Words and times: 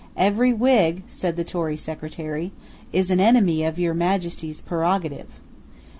"Every 0.17 0.51
Whig," 0.51 1.03
said 1.07 1.35
the 1.35 1.43
Tory 1.43 1.77
Secretary, 1.77 2.51
"is 2.91 3.11
an 3.11 3.19
enemy 3.19 3.63
of 3.63 3.77
your 3.77 3.93
Majesty's 3.93 4.59
prerogative." 4.59 5.27